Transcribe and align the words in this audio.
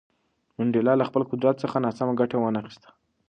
منډېلا 0.57 0.93
له 0.97 1.05
خپل 1.09 1.21
قدرت 1.31 1.55
څخه 1.63 1.81
ناسمه 1.85 2.13
ګټه 2.19 2.37
ونه 2.39 2.59
خیسته. 2.65 2.89